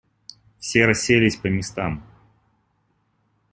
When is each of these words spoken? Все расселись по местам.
Все 0.57 0.87
расселись 0.87 1.35
по 1.35 1.45
местам. 1.45 2.03